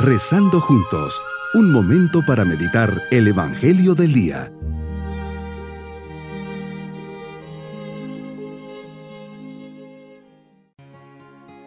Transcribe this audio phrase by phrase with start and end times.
[0.00, 1.20] Rezando juntos,
[1.54, 4.52] un momento para meditar el Evangelio del Día.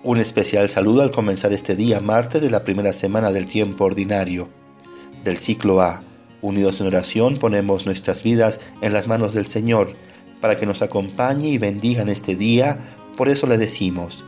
[0.06, 4.48] Un especial saludo al comenzar este día, martes de la primera semana del tiempo ordinario,
[5.26, 6.02] del ciclo A.
[6.42, 9.90] Unidos en oración, ponemos nuestras vidas en las manos del Señor
[10.40, 12.80] para que nos acompañe y bendiga en este día.
[13.18, 14.24] Por eso le decimos,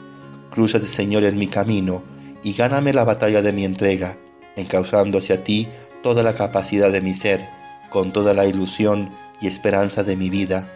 [0.51, 2.03] cruzas Señor en mi camino
[2.43, 4.17] y gáname la batalla de mi entrega,
[4.55, 5.69] encauzando hacia ti
[6.03, 7.47] toda la capacidad de mi ser,
[7.89, 9.11] con toda la ilusión
[9.41, 10.69] y esperanza de mi vida,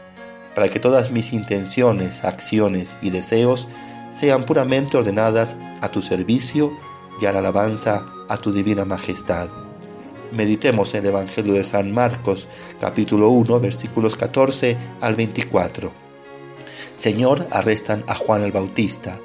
[0.56, 3.68] para que todas mis intenciones, acciones y deseos
[4.12, 6.72] sean puramente ordenadas a tu servicio
[7.22, 9.50] y a la alabanza a tu divina majestad.
[10.32, 12.48] Meditemos en el Evangelio de San Marcos,
[12.80, 15.92] capítulo 1, versículos 14 al 24.
[16.98, 19.20] Señor, arrestan a Juan el Bautista.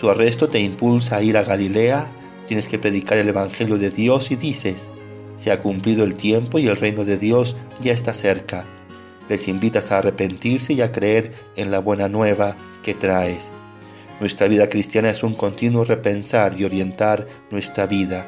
[0.00, 2.10] Su arresto te impulsa a ir a Galilea,
[2.48, 4.90] tienes que predicar el Evangelio de Dios y dices,
[5.36, 8.64] se ha cumplido el tiempo y el reino de Dios ya está cerca.
[9.28, 13.50] Les invitas a arrepentirse y a creer en la buena nueva que traes.
[14.20, 18.26] Nuestra vida cristiana es un continuo repensar y orientar nuestra vida.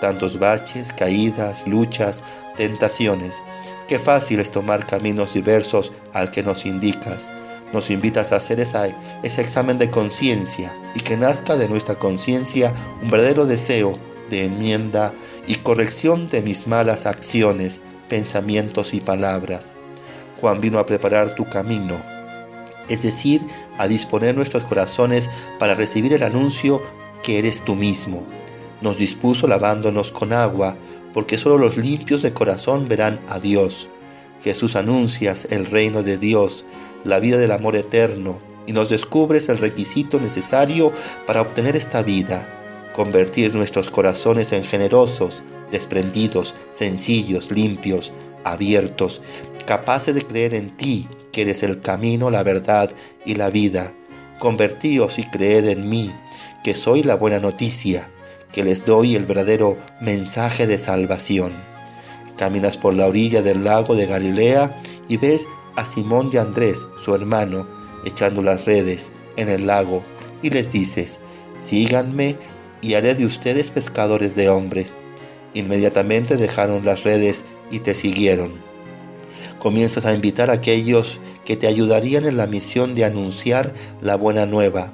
[0.00, 2.24] Tantos baches, caídas, luchas,
[2.56, 3.36] tentaciones.
[3.86, 7.30] Qué fácil es tomar caminos diversos al que nos indicas
[7.72, 13.10] nos invitas a hacer ese examen de conciencia y que nazca de nuestra conciencia un
[13.10, 13.98] verdadero deseo
[14.30, 15.12] de enmienda
[15.46, 19.72] y corrección de mis malas acciones, pensamientos y palabras.
[20.40, 22.00] Juan vino a preparar tu camino,
[22.88, 23.44] es decir,
[23.78, 26.82] a disponer nuestros corazones para recibir el anuncio
[27.22, 28.24] que eres tú mismo.
[28.80, 30.76] Nos dispuso lavándonos con agua,
[31.12, 33.88] porque solo los limpios de corazón verán a Dios.
[34.42, 36.64] Jesús anuncias el reino de Dios,
[37.04, 40.92] la vida del amor eterno, y nos descubres el requisito necesario
[41.26, 42.48] para obtener esta vida,
[42.94, 48.12] convertir nuestros corazones en generosos, desprendidos, sencillos, limpios,
[48.44, 49.22] abiertos,
[49.66, 52.90] capaces de creer en ti, que eres el camino, la verdad
[53.24, 53.94] y la vida.
[54.38, 56.12] Convertíos y creed en mí,
[56.62, 58.10] que soy la buena noticia,
[58.52, 61.52] que les doy el verdadero mensaje de salvación.
[62.36, 65.46] Caminas por la orilla del lago de Galilea y ves
[65.76, 67.66] a Simón y Andrés, su hermano,
[68.04, 70.02] echando las redes en el lago,
[70.42, 71.18] y les dices,
[71.58, 72.36] síganme
[72.80, 74.96] y haré de ustedes pescadores de hombres.
[75.54, 78.52] Inmediatamente dejaron las redes y te siguieron.
[79.58, 84.46] Comienzas a invitar a aquellos que te ayudarían en la misión de anunciar la buena
[84.46, 84.92] nueva.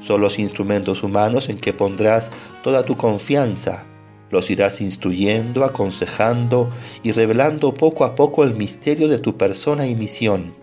[0.00, 2.30] Son los instrumentos humanos en que pondrás
[2.62, 3.86] toda tu confianza
[4.32, 6.70] los irás instruyendo, aconsejando
[7.04, 10.54] y revelando poco a poco el misterio de tu persona y misión.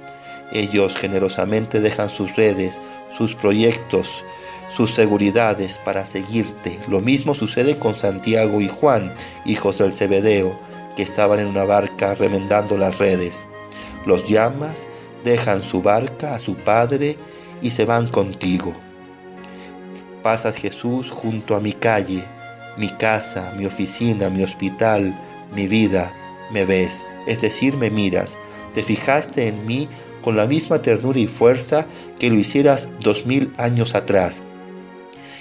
[0.52, 2.82] Ellos generosamente dejan sus redes,
[3.16, 4.26] sus proyectos,
[4.70, 6.80] sus seguridades para seguirte.
[6.90, 9.14] Lo mismo sucede con Santiago y Juan,
[9.46, 10.60] hijos del Cebedeo,
[10.96, 13.48] que estaban en una barca remendando las redes.
[14.08, 14.88] Los llamas,
[15.24, 17.18] dejan su barca a su padre
[17.62, 18.74] y se van contigo.
[20.24, 22.24] Pasas Jesús junto a mi calle,
[22.80, 25.14] mi casa, mi oficina, mi hospital,
[25.54, 26.14] mi vida,
[26.50, 28.38] me ves, es decir, me miras,
[28.74, 29.90] te fijaste en mí
[30.24, 31.86] con la misma ternura y fuerza
[32.18, 34.44] que lo hicieras dos mil años atrás.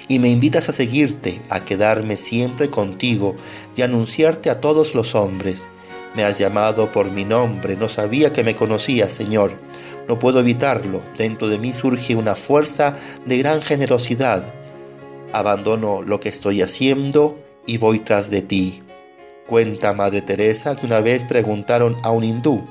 [0.09, 3.37] Y me invitas a seguirte, a quedarme siempre contigo
[3.76, 5.69] y anunciarte a todos los hombres.
[6.16, 9.53] Me has llamado por mi nombre, no sabía que me conocías, Señor.
[10.09, 14.55] No puedo evitarlo, dentro de mí surge una fuerza de gran generosidad
[15.33, 18.83] Abandono lo que estoy haciendo y voy tras de ti.
[19.47, 22.66] Cuenta Madre Teresa que una vez preguntaron a un hindú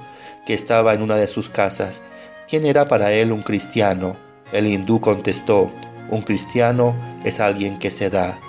[0.45, 2.01] que estaba en una de sus casas
[2.47, 4.17] quién era para él un cristiano.
[4.51, 5.71] El hindú contestó,
[6.09, 8.39] un cristiano es alguien que se da.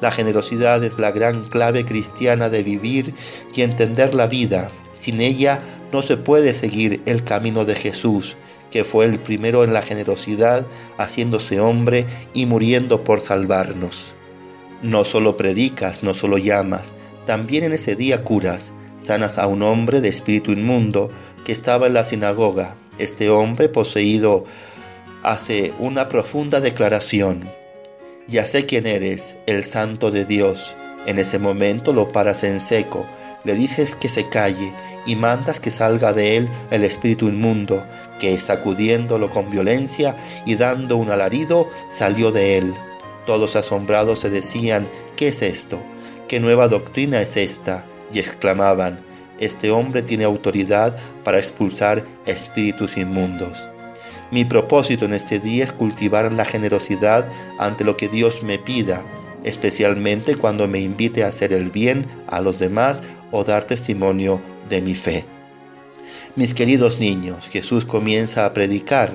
[0.00, 3.14] La generosidad es la gran clave cristiana de vivir
[3.54, 4.70] y entender la vida.
[4.94, 5.60] Sin ella
[5.92, 8.36] no se puede seguir el camino de Jesús,
[8.70, 14.14] que fue el primero en la generosidad, haciéndose hombre y muriendo por salvarnos.
[14.82, 16.94] No solo predicas, no solo llamas,
[17.26, 18.72] también en ese día curas,
[19.02, 21.10] sanas a un hombre de espíritu inmundo
[21.44, 22.76] que estaba en la sinagoga.
[22.98, 24.44] Este hombre poseído
[25.22, 27.50] hace una profunda declaración.
[28.26, 30.76] Ya sé quién eres, el santo de Dios.
[31.06, 33.06] En ese momento lo paras en seco,
[33.44, 34.74] le dices que se calle
[35.08, 37.84] y mandas que salga de él el espíritu inmundo,
[38.20, 40.14] que sacudiéndolo con violencia
[40.44, 42.74] y dando un alarido salió de él.
[43.26, 45.82] Todos asombrados se decían, ¿qué es esto?
[46.28, 47.86] ¿Qué nueva doctrina es esta?
[48.12, 49.00] Y exclamaban,
[49.40, 50.94] este hombre tiene autoridad
[51.24, 53.66] para expulsar espíritus inmundos.
[54.30, 57.26] Mi propósito en este día es cultivar la generosidad
[57.58, 59.06] ante lo que Dios me pida,
[59.42, 64.80] especialmente cuando me invite a hacer el bien a los demás o dar testimonio de
[64.82, 65.24] mi fe.
[66.36, 69.12] Mis queridos niños, Jesús comienza a predicar.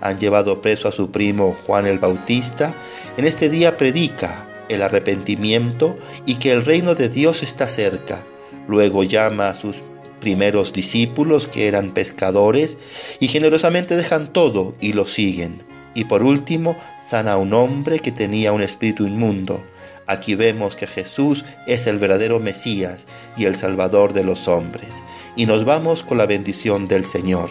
[0.00, 2.74] Han llevado preso a su primo Juan el Bautista.
[3.16, 5.96] En este día predica el arrepentimiento
[6.26, 8.24] y que el reino de Dios está cerca.
[8.66, 9.82] Luego llama a sus
[10.20, 12.78] primeros discípulos que eran pescadores
[13.20, 15.62] y generosamente dejan todo y lo siguen.
[15.94, 19.64] Y por último, sana a un hombre que tenía un espíritu inmundo.
[20.06, 23.06] Aquí vemos que Jesús es el verdadero Mesías
[23.36, 24.94] y el Salvador de los hombres.
[25.36, 27.50] Y nos vamos con la bendición del Señor.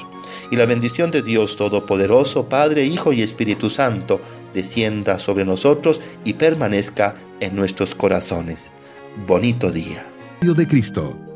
[0.52, 4.22] Y la bendición de Dios Todopoderoso, Padre, Hijo y Espíritu Santo,
[4.54, 8.72] descienda sobre nosotros y permanezca en nuestros corazones.
[9.28, 10.06] Bonito día.
[10.42, 11.33] de Cristo